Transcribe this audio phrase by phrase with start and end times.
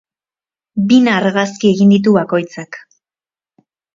[0.93, 2.79] Bina argazki egin ditu bakoitzak.